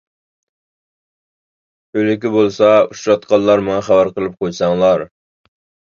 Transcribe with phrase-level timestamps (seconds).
[1.97, 5.05] ئۆلۈكى بولسا ئۇچراتقانلار ماڭا خەۋەر قىلىپ قويساڭلار.